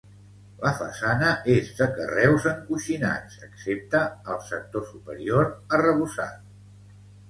[0.61, 6.47] La façana és de carreus encoixinats, excepte al sector superior, arrebossat.